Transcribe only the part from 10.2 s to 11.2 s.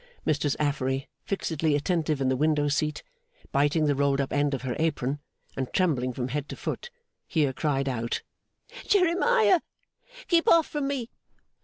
keep off from me!